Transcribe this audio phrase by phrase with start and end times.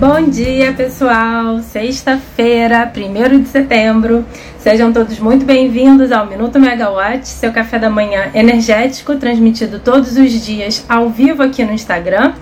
[0.00, 1.58] Bom dia, pessoal!
[1.58, 4.24] Sexta-feira, 1 de setembro.
[4.58, 10.42] Sejam todos muito bem-vindos ao Minuto Megawatt, seu café da manhã energético, transmitido todos os
[10.42, 12.32] dias ao vivo aqui no Instagram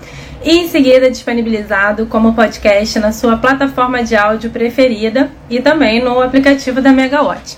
[0.41, 6.21] e em seguida disponibilizado como podcast na sua plataforma de áudio preferida e também no
[6.21, 7.57] aplicativo da Megawatt.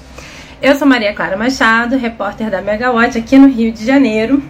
[0.59, 4.41] Eu sou Maria Clara Machado, repórter da Megawatt aqui no Rio de Janeiro,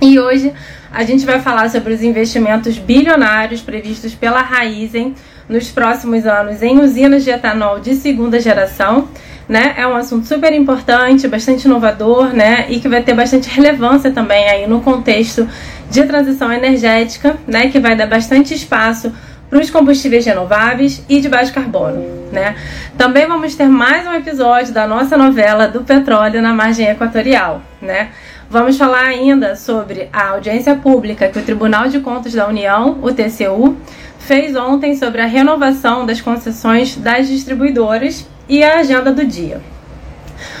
[0.00, 0.52] e hoje
[0.94, 5.14] a gente vai falar sobre os investimentos bilionários previstos pela Raizen
[5.48, 9.08] nos próximos anos em usinas de etanol de segunda geração.
[9.46, 9.74] Né?
[9.76, 12.64] É um assunto super importante, bastante inovador, né?
[12.70, 15.46] E que vai ter bastante relevância também aí no contexto
[15.90, 17.68] de transição energética, né?
[17.68, 19.12] Que vai dar bastante espaço
[19.50, 22.02] para os combustíveis renováveis e de baixo carbono,
[22.32, 22.56] né?
[22.96, 28.08] Também vamos ter mais um episódio da nossa novela do petróleo na margem equatorial, né?
[28.48, 33.12] Vamos falar ainda sobre a audiência pública que o Tribunal de Contas da União, o
[33.12, 33.76] TCU,
[34.18, 39.60] fez ontem sobre a renovação das concessões das distribuidoras e a agenda do dia.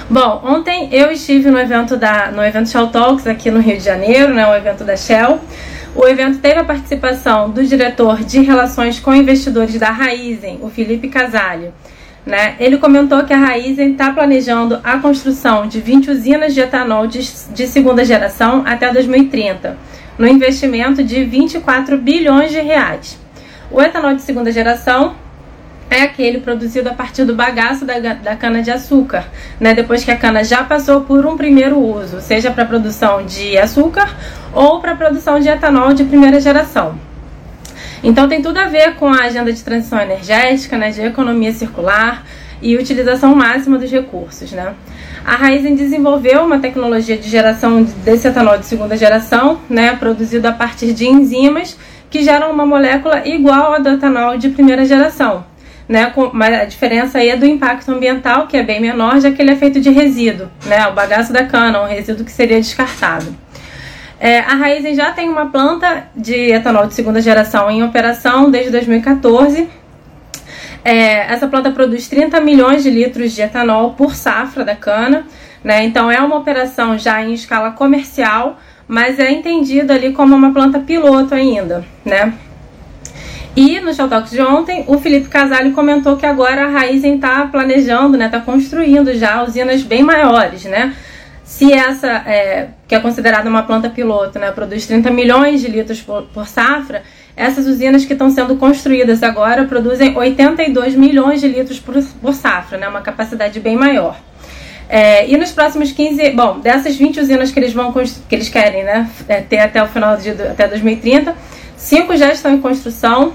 [0.08, 3.84] Bom, ontem eu estive no evento da no evento Shell Talks aqui no Rio de
[3.84, 5.40] Janeiro, né, o evento da Shell.
[5.94, 11.08] O evento teve a participação do diretor de relações com investidores da Raizen, o Felipe
[11.08, 11.72] Casale
[12.24, 12.56] né?
[12.58, 17.20] Ele comentou que a Raizen está planejando a construção de 20 usinas de etanol de,
[17.52, 19.76] de segunda geração até 2030,
[20.18, 23.18] no investimento de 24 bilhões de reais.
[23.70, 25.14] O etanol de segunda geração
[25.90, 29.26] é aquele produzido a partir do bagaço da, da cana-de-açúcar,
[29.60, 29.74] né?
[29.74, 34.14] depois que a cana já passou por um primeiro uso, seja para produção de açúcar
[34.52, 36.98] ou para produção de etanol de primeira geração.
[38.04, 42.22] Então tem tudo a ver com a agenda de transição energética, né, de economia circular
[42.60, 44.74] e utilização máxima dos recursos, né?
[45.24, 50.52] A Raizen desenvolveu uma tecnologia de geração desse etanol de segunda geração, né, produzido a
[50.52, 51.78] partir de enzimas
[52.10, 55.46] que geram uma molécula igual à do etanol de primeira geração.
[55.88, 59.30] Né, com, mas a diferença aí é do impacto ambiental, que é bem menor, já
[59.30, 62.58] que ele é feito de resíduo, né, o bagaço da cana, um resíduo que seria
[62.58, 63.34] descartado.
[64.18, 68.70] É, a Raizen já tem uma planta de etanol de segunda geração em operação desde
[68.70, 69.68] 2014.
[70.84, 75.26] É, essa planta produz 30 milhões de litros de etanol por safra da cana,
[75.62, 75.84] né?
[75.84, 80.78] Então é uma operação já em escala comercial, mas é entendido ali como uma planta
[80.78, 82.34] piloto ainda, né?
[83.56, 87.46] E no Shell Talks de ontem, o Felipe Casale comentou que agora a Raizen está
[87.46, 90.94] planejando, né, está construindo já usinas bem maiores, né?
[91.44, 96.00] Se essa, é, que é considerada uma planta piloto, né, produz 30 milhões de litros
[96.00, 97.02] por, por safra,
[97.36, 102.78] essas usinas que estão sendo construídas agora produzem 82 milhões de litros por, por safra,
[102.78, 104.16] né, uma capacidade bem maior.
[104.88, 108.84] É, e nos próximos 15, bom, dessas 20 usinas que eles vão que eles querem,
[108.84, 111.34] né, é, ter até o final de até 2030,
[111.76, 113.32] cinco já estão em construção.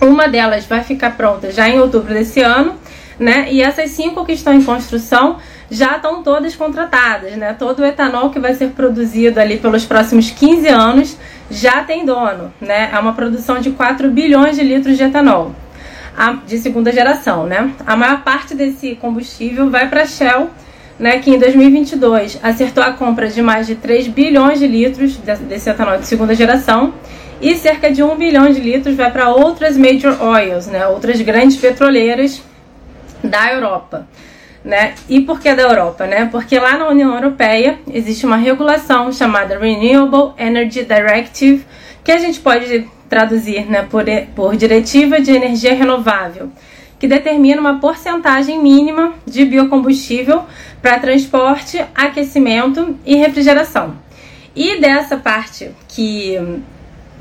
[0.00, 2.74] Uma delas vai ficar pronta já em outubro desse ano,
[3.18, 3.48] né?
[3.50, 5.38] E essas cinco que estão em construção
[5.70, 7.54] já estão todas contratadas, né?
[7.58, 11.16] Todo o etanol que vai ser produzido ali pelos próximos 15 anos
[11.50, 12.90] já tem dono, né?
[12.92, 15.54] É uma produção de 4 bilhões de litros de etanol
[16.46, 17.72] de segunda geração, né?
[17.86, 20.50] A maior parte desse combustível vai para a Shell,
[20.98, 25.68] né, que em 2022 acertou a compra de mais de 3 bilhões de litros desse
[25.68, 26.94] etanol de segunda geração
[27.40, 31.56] e cerca de 1 bilhão de litros vai para outras major oils, né, outras grandes
[31.56, 32.42] petroleiras
[33.22, 34.08] da Europa.
[34.66, 34.94] Né?
[35.08, 36.08] E por que da Europa?
[36.08, 36.28] Né?
[36.28, 41.64] Porque lá na União Europeia existe uma regulação chamada Renewable Energy Directive,
[42.02, 44.04] que a gente pode traduzir né, por,
[44.34, 46.50] por Diretiva de Energia Renovável,
[46.98, 50.42] que determina uma porcentagem mínima de biocombustível
[50.82, 53.94] para transporte, aquecimento e refrigeração.
[54.54, 56.36] E dessa parte que,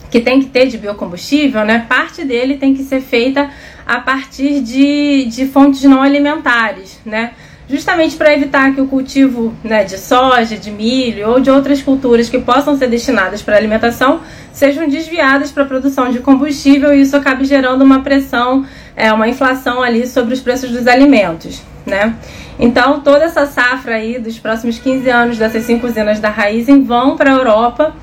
[0.10, 3.52] que tem que ter de biocombustível, né, parte dele tem que ser feita
[3.86, 7.32] a partir de, de fontes não alimentares, né?
[7.68, 12.30] Justamente para evitar que o cultivo né, de soja, de milho ou de outras culturas
[12.30, 14.22] que possam ser destinadas para alimentação
[14.54, 18.66] sejam desviadas para a produção de combustível e isso acabe gerando uma pressão,
[18.96, 22.16] é, uma inflação ali sobre os preços dos alimentos, né?
[22.58, 27.18] Então, toda essa safra aí dos próximos 15 anos dessas cinco usinas da Raizen vão
[27.18, 27.94] para a Europa,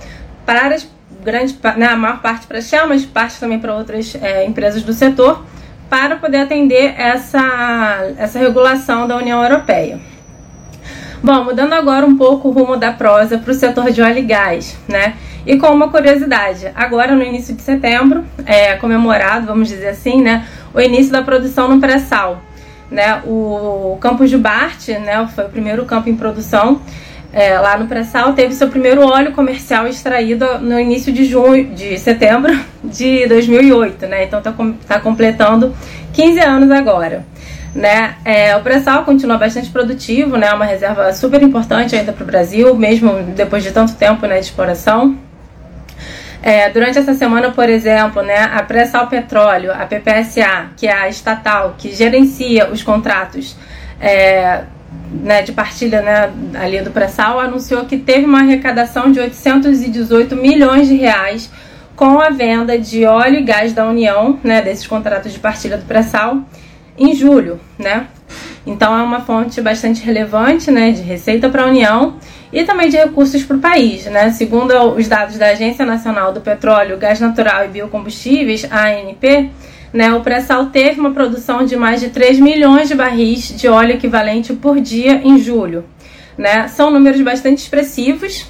[0.45, 0.87] para as
[1.25, 4.83] grandes, né, a maior parte para a Shell, mas parte também para outras é, empresas
[4.83, 5.43] do setor,
[5.93, 10.00] para poder atender essa, essa regulação da União Europeia.
[11.23, 14.23] Bom, mudando agora um pouco o rumo da prosa para o setor de óleo e
[14.23, 15.17] gás, né?
[15.44, 20.47] E com uma curiosidade, agora no início de setembro, é comemorado, vamos dizer assim, né,
[20.73, 22.41] o início da produção no pré-sal.
[22.91, 23.21] Né?
[23.27, 26.81] O Campos de Bart, né, foi o primeiro campo em produção,
[27.32, 31.99] é, lá no pré-sal, teve seu primeiro óleo comercial extraído no início de junho, de
[31.99, 32.52] setembro
[32.84, 34.25] de 2008, né?
[34.25, 34.55] Então está
[34.87, 35.75] tá completando
[36.12, 37.25] 15 anos agora.
[37.75, 38.17] Né?
[38.23, 40.52] É, o pré-sal continua bastante produtivo, né?
[40.52, 44.44] Uma reserva super importante ainda para o Brasil, mesmo depois de tanto tempo né, de
[44.44, 45.17] exploração.
[46.43, 51.08] É, durante essa semana, por exemplo, né, a Pré-Sal Petróleo, a PPSA, que é a
[51.08, 53.56] estatal que gerencia os contratos
[54.00, 54.64] é,
[55.12, 60.88] né, de partilha né, ali do pré-sal, anunciou que teve uma arrecadação de 818 milhões
[60.88, 61.50] de reais
[61.94, 65.85] com a venda de óleo e gás da União, né, desses contratos de partilha do
[65.85, 66.38] pré-sal,
[66.99, 68.06] em julho, né?
[68.67, 72.17] Então é uma fonte bastante relevante, né, de receita para a União
[72.53, 74.31] e também de recursos para o país, né?
[74.31, 79.50] Segundo os dados da Agência Nacional do Petróleo, Gás Natural e Biocombustíveis, ANP,
[79.93, 83.93] né, o pré-sal teve uma produção de mais de 3 milhões de barris de óleo
[83.93, 85.85] equivalente por dia em julho.
[86.38, 86.67] Né?
[86.69, 88.47] São números bastante expressivos,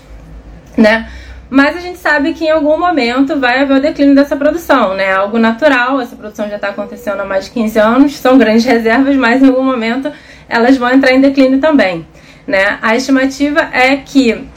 [0.76, 1.08] né?
[1.55, 5.13] Mas a gente sabe que em algum momento vai haver o declínio dessa produção, né?
[5.13, 9.15] Algo natural, essa produção já está acontecendo há mais de 15 anos, são grandes reservas,
[9.17, 10.11] mas em algum momento
[10.49, 12.07] elas vão entrar em declínio também.
[12.47, 12.79] Né?
[12.81, 14.49] A estimativa é que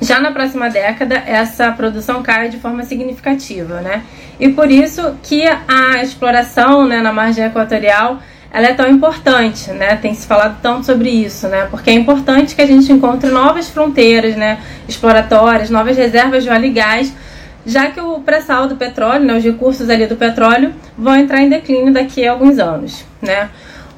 [0.00, 4.04] já na próxima década essa produção caia de forma significativa, né?
[4.38, 9.96] E por isso que a exploração né, na margem equatorial ela é tão importante, né?
[9.96, 11.66] Tem se falado tanto sobre isso, né?
[11.70, 14.58] Porque é importante que a gente encontre novas fronteiras, né?
[14.88, 17.14] Exploratórias, novas reservas de óleo e gás,
[17.66, 21.50] já que o pré-sal do petróleo, né, os recursos ali do petróleo, vão entrar em
[21.50, 23.50] declínio daqui a alguns anos, né?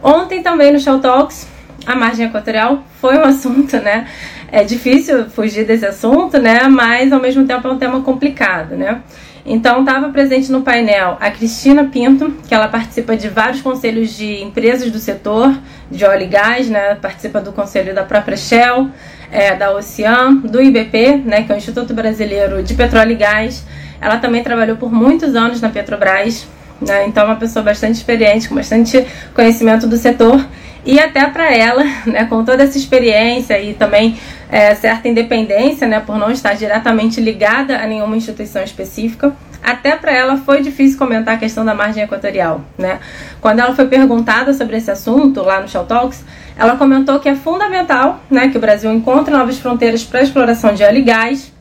[0.03, 1.47] Ontem também no Shell Talks,
[1.87, 4.09] a margem equatorial foi um assunto, né?
[4.51, 6.67] É difícil fugir desse assunto, né?
[6.69, 9.01] Mas ao mesmo tempo é um tema complicado, né?
[9.45, 14.43] Então, estava presente no painel a Cristina Pinto, que ela participa de vários conselhos de
[14.43, 15.57] empresas do setor
[15.91, 16.95] de óleo e gás, né?
[16.97, 18.91] participa do conselho da própria Shell,
[19.31, 21.43] é, da Ocean, do IBP, né?
[21.43, 23.65] que é o Instituto Brasileiro de Petróleo e Gás.
[24.01, 26.47] Ela também trabalhou por muitos anos na Petrobras,
[26.81, 27.07] né?
[27.07, 30.47] então é uma pessoa bastante experiente, com bastante conhecimento do setor.
[30.85, 34.19] E até para ela, né, com toda essa experiência e também
[34.51, 39.33] é, certa independência, né, por não estar diretamente ligada a nenhuma instituição específica,
[39.63, 42.99] até para ela foi difícil comentar a questão da margem equatorial, né?
[43.41, 46.25] Quando ela foi perguntada sobre esse assunto lá no Shell Talks,
[46.57, 50.75] ela comentou que é fundamental, né, que o Brasil encontre novas fronteiras para a exploração
[50.75, 51.53] de óleo e gás.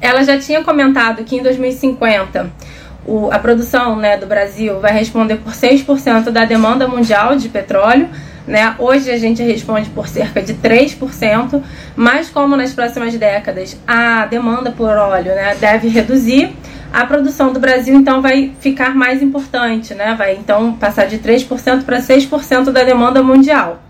[0.00, 2.50] Ela já tinha comentado que em 2050
[3.04, 8.08] o, a produção né, do Brasil vai responder por 6% da demanda mundial de petróleo.
[8.46, 8.74] Né?
[8.78, 11.62] Hoje a gente responde por cerca de 3%,
[11.94, 16.52] mas como nas próximas décadas a demanda por óleo né, deve reduzir,
[16.92, 20.14] a produção do Brasil então vai ficar mais importante, né?
[20.16, 23.80] vai então passar de 3% para 6% da demanda mundial.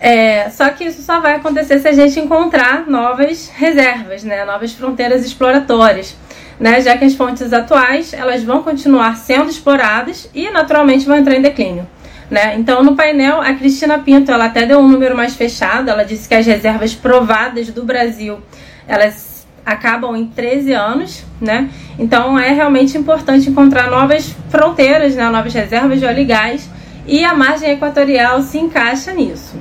[0.00, 4.44] É, só que isso só vai acontecer se a gente encontrar novas reservas, né?
[4.44, 6.16] novas fronteiras exploratórias
[6.58, 11.34] né, já que as fontes atuais elas vão continuar sendo exploradas e naturalmente vão entrar
[11.34, 11.86] em declínio.
[12.30, 12.56] Né?
[12.56, 15.90] Então, no painel, a Cristina Pinto ela até deu um número mais fechado.
[15.90, 18.40] Ela disse que as reservas provadas do Brasil
[18.86, 19.34] elas
[19.64, 21.70] acabam em 13 anos, né?
[21.98, 25.28] Então, é realmente importante encontrar novas fronteiras, né?
[25.30, 26.68] novas reservas de óleo e gás,
[27.06, 29.56] e a margem equatorial se encaixa nisso.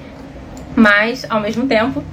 [0.75, 2.04] Mas, ao mesmo tempo,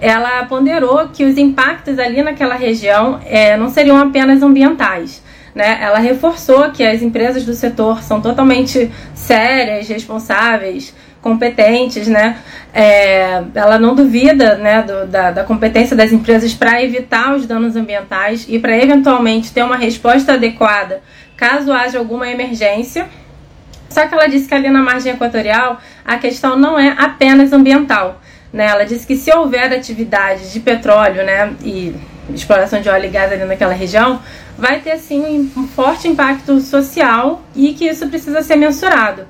[0.00, 5.22] ela ponderou que os impactos ali naquela região é, não seriam apenas ambientais.
[5.56, 5.78] Né?
[5.80, 12.36] Ela reforçou que as empresas do setor são totalmente sérias, responsáveis, competentes, né?
[12.74, 17.74] É, ela não duvida né, do, da, da competência das empresas para evitar os danos
[17.74, 21.00] ambientais e para eventualmente ter uma resposta adequada
[21.38, 23.08] caso haja alguma emergência.
[23.88, 28.20] Só que ela disse que ali na margem equatorial a questão não é apenas ambiental.
[28.52, 28.66] Né?
[28.66, 31.96] Ela disse que se houver atividade de petróleo né, e
[32.34, 34.20] exploração de óleo e gás ali naquela região,
[34.58, 39.26] vai ter sim um forte impacto social e que isso precisa ser mensurado.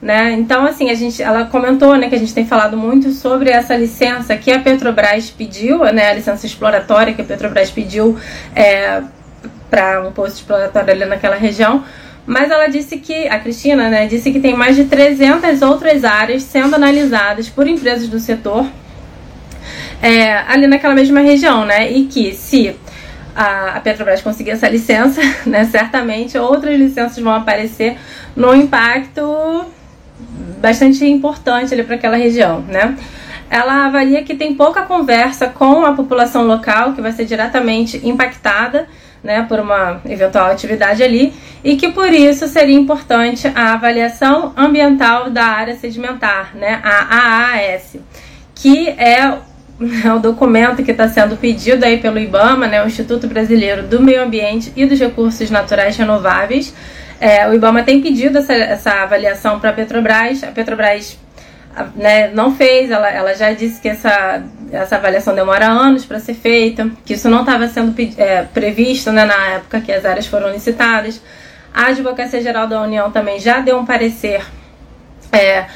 [0.00, 0.32] Né?
[0.32, 3.74] Então, assim, a gente, ela comentou né, que a gente tem falado muito sobre essa
[3.74, 8.18] licença que a Petrobras pediu, né, a licença exploratória que a Petrobras pediu
[8.54, 9.02] é,
[9.70, 11.82] para um posto exploratório ali naquela região,
[12.26, 16.42] mas ela disse que, a Cristina, né, disse que tem mais de 300 outras áreas
[16.42, 18.66] sendo analisadas por empresas do setor
[20.02, 21.90] é, ali naquela mesma região, né?
[21.90, 22.76] E que se
[23.36, 27.98] a, a Petrobras conseguir essa licença, né, certamente outras licenças vão aparecer
[28.34, 29.66] no impacto
[30.60, 32.96] bastante importante ali para aquela região, né?
[33.48, 38.88] Ela avalia que tem pouca conversa com a população local que vai ser diretamente impactada
[39.26, 45.30] né, por uma eventual atividade ali, e que por isso seria importante a avaliação ambiental
[45.30, 47.96] da área sedimentar, né, a AAS,
[48.54, 49.36] que é
[49.78, 54.22] o documento que está sendo pedido aí pelo IBAMA, né, o Instituto Brasileiro do Meio
[54.22, 56.74] Ambiente e dos Recursos Naturais Renováveis.
[57.20, 60.42] É, o IBAMA tem pedido essa, essa avaliação para a Petrobras.
[60.42, 61.18] A Petrobras
[61.94, 64.42] né, não fez, ela, ela já disse que essa,
[64.72, 69.24] essa avaliação demora anos para ser feita, que isso não estava sendo é, previsto né,
[69.24, 71.20] na época que as áreas foram licitadas.
[71.72, 74.42] A Advocacia Geral da União também já deu um parecer
[75.30, 75.66] é,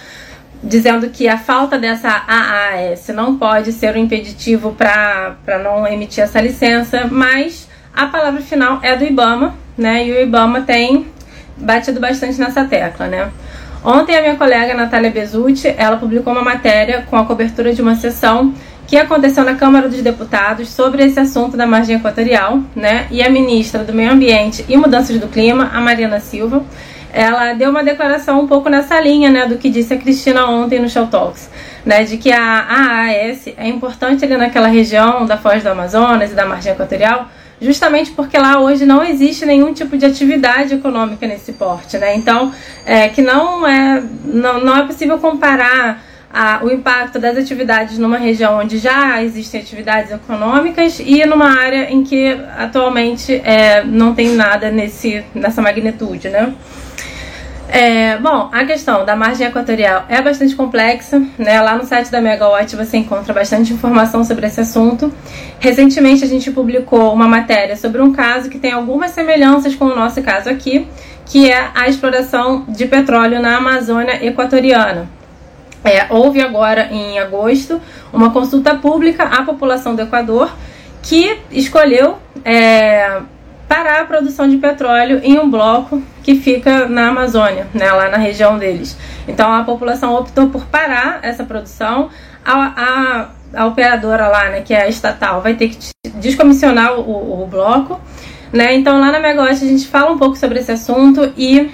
[0.63, 6.41] dizendo que a falta dessa AAS não pode ser um impeditivo para não emitir essa
[6.41, 10.07] licença, mas a palavra final é do IBAMA, né?
[10.07, 11.07] E o IBAMA tem
[11.57, 13.31] batido bastante nessa tecla, né?
[13.83, 17.95] Ontem a minha colega Natália Bezutti, ela publicou uma matéria com a cobertura de uma
[17.95, 18.55] sessão
[18.87, 23.07] que aconteceu na Câmara dos Deputados sobre esse assunto da margem equatorial, né?
[23.11, 26.63] E a ministra do Meio Ambiente e Mudanças do Clima, a Mariana Silva,
[27.13, 30.79] ela deu uma declaração um pouco nessa linha, né, do que disse a Cristina ontem
[30.79, 31.51] no Show Talks,
[31.85, 36.35] né, de que a AAS é importante ali naquela região da Foz do Amazonas e
[36.35, 37.29] da margem equatorial,
[37.61, 42.17] justamente porque lá hoje não existe nenhum tipo de atividade econômica nesse porte, né?
[42.17, 42.53] Então,
[42.87, 46.03] é, que não é, não, não é possível comparar
[46.33, 51.91] a, o impacto das atividades numa região onde já existem atividades econômicas e numa área
[51.91, 56.55] em que atualmente é, não tem nada nesse, nessa magnitude, né?
[57.73, 61.61] É, bom, a questão da margem equatorial é bastante complexa, né?
[61.61, 65.13] Lá no site da Megawatt você encontra bastante informação sobre esse assunto.
[65.61, 69.95] Recentemente a gente publicou uma matéria sobre um caso que tem algumas semelhanças com o
[69.95, 70.89] nosso caso aqui,
[71.25, 75.09] que é a exploração de petróleo na Amazônia equatoriana.
[75.85, 77.81] É, houve agora em agosto
[78.13, 80.51] uma consulta pública à população do Equador
[81.03, 83.21] que escolheu é,
[83.71, 88.17] parar a produção de petróleo em um bloco que fica na Amazônia, né, lá na
[88.17, 88.99] região deles.
[89.29, 92.11] Então a população optou por parar essa produção.
[92.45, 97.45] A, a, a operadora lá, né, que é a estatal, vai ter que descomissionar o,
[97.45, 98.01] o bloco.
[98.53, 98.75] Né?
[98.75, 101.71] Então lá na Megawatt a gente fala um pouco sobre esse assunto e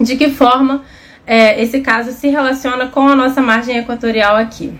[0.00, 0.82] de que forma
[1.24, 4.76] é, esse caso se relaciona com a nossa margem equatorial aqui.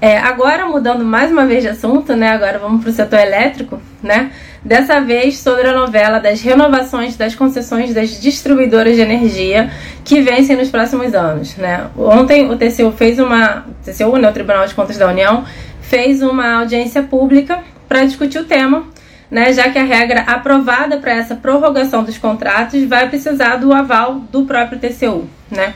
[0.00, 2.30] É, agora, mudando mais uma vez de assunto, né?
[2.30, 4.32] Agora vamos para o setor elétrico, né?
[4.64, 9.70] Dessa vez sobre a novela das renovações das concessões das distribuidoras de energia
[10.02, 11.86] que vencem nos próximos anos, né?
[11.96, 13.66] Ontem o TCU fez uma...
[13.84, 15.44] TCU, né, o Tribunal de Contas da União,
[15.82, 18.84] fez uma audiência pública para discutir o tema,
[19.30, 19.52] né?
[19.52, 24.46] Já que a regra aprovada para essa prorrogação dos contratos vai precisar do aval do
[24.46, 25.74] próprio TCU, né?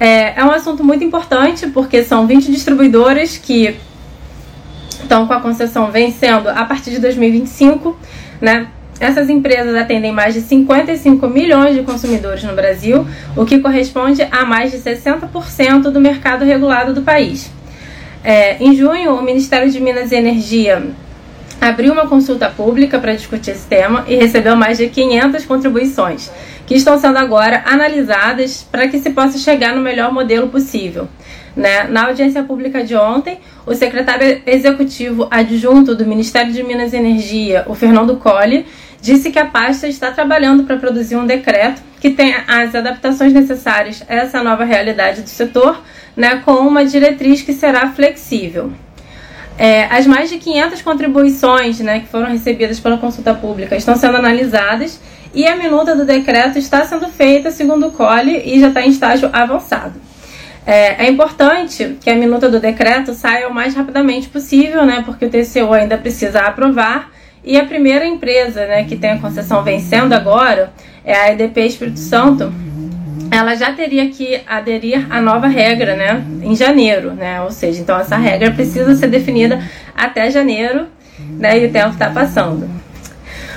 [0.00, 3.76] É, é um assunto muito importante porque são 20 distribuidoras que
[5.02, 7.94] estão com a concessão vencendo a partir de 2025,
[8.40, 8.68] né?
[8.98, 14.44] Essas empresas atendem mais de 55 milhões de consumidores no Brasil, o que corresponde a
[14.44, 17.50] mais de 60% do mercado regulado do país.
[18.22, 20.82] É, em junho, o Ministério de Minas e Energia
[21.60, 26.30] abriu uma consulta pública para discutir esse tema e recebeu mais de 500 contribuições,
[26.70, 31.08] que estão sendo agora analisadas para que se possa chegar no melhor modelo possível.
[31.56, 31.82] Né?
[31.88, 37.64] Na audiência pública de ontem, o secretário executivo adjunto do Ministério de Minas e Energia,
[37.66, 38.66] o Fernando Colli,
[39.02, 44.04] disse que a pasta está trabalhando para produzir um decreto que tenha as adaptações necessárias
[44.08, 45.82] a essa nova realidade do setor,
[46.16, 48.70] né, com uma diretriz que será flexível.
[49.58, 54.18] É, as mais de 500 contribuições né, que foram recebidas pela consulta pública estão sendo
[54.18, 55.00] analisadas
[55.34, 58.90] e a minuta do decreto está sendo feita segundo o COLE e já está em
[58.90, 59.94] estágio avançado.
[60.66, 65.24] É, é, importante que a minuta do decreto saia o mais rapidamente possível, né, porque
[65.24, 67.10] o TCU ainda precisa aprovar
[67.42, 70.72] e a primeira empresa né, que tem a concessão vencendo agora
[71.04, 72.52] é a EDP Espírito Santo
[73.30, 77.40] ela já teria que aderir à nova regra, né, em janeiro, né?
[77.42, 79.62] Ou seja, então essa regra precisa ser definida
[79.94, 80.86] até janeiro,
[81.38, 81.60] né?
[81.60, 82.68] E o tempo está passando.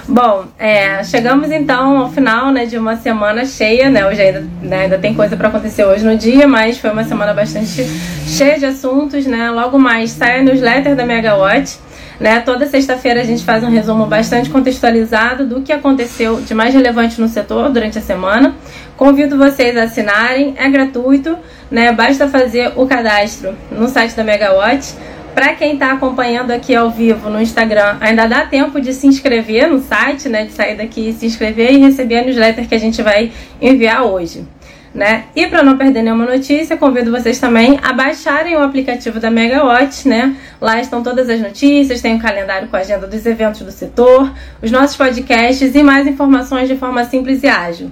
[0.07, 4.05] Bom, é, chegamos então ao final né, de uma semana cheia, né?
[4.05, 7.33] Hoje ainda, né, ainda tem coisa para acontecer hoje no dia, mas foi uma semana
[7.33, 7.87] bastante
[8.27, 9.49] cheia de assuntos, né?
[9.49, 11.79] Logo mais sai a newsletter da Megawatt.
[12.19, 12.39] Né?
[12.41, 17.19] Toda sexta-feira a gente faz um resumo bastante contextualizado do que aconteceu de mais relevante
[17.19, 18.55] no setor durante a semana.
[18.95, 21.35] Convido vocês a assinarem, é gratuito,
[21.71, 21.91] né?
[21.91, 24.93] Basta fazer o cadastro no site da Megawatt.
[25.33, 29.67] Para quem está acompanhando aqui ao vivo no Instagram, ainda dá tempo de se inscrever
[29.67, 30.45] no site, né?
[30.45, 34.03] De sair daqui e se inscrever e receber a newsletter que a gente vai enviar
[34.03, 34.45] hoje.
[34.93, 35.23] Né?
[35.35, 40.07] E para não perder nenhuma notícia, convido vocês também a baixarem o aplicativo da Megawatt,
[40.07, 40.35] né?
[40.61, 43.71] Lá estão todas as notícias, tem o um calendário com a agenda dos eventos do
[43.71, 47.91] setor, os nossos podcasts e mais informações de forma simples e ágil.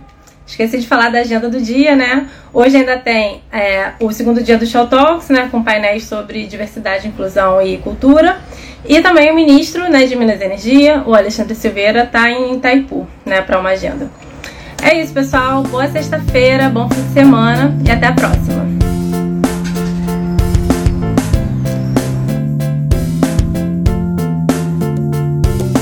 [0.52, 2.28] Esqueci de falar da agenda do dia, né?
[2.54, 5.48] Hoje ainda tem é, o segundo dia do Show Talks, né?
[5.50, 8.40] Com painéis sobre diversidade, inclusão e cultura.
[8.86, 13.08] E também o ministro né, de Minas e Energia, o Alexandre Silveira, está em Itaipu,
[13.26, 13.42] né?
[13.42, 14.10] Para uma agenda.
[14.82, 15.64] É isso, pessoal.
[15.64, 18.71] Boa sexta-feira, bom fim de semana e até a próxima.